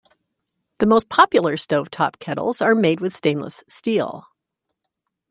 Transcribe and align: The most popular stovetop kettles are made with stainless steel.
The 0.79 0.87
most 0.87 1.09
popular 1.09 1.57
stovetop 1.57 2.17
kettles 2.17 2.59
are 2.59 2.73
made 2.73 3.01
with 3.01 3.15
stainless 3.15 3.63
steel. 3.67 4.25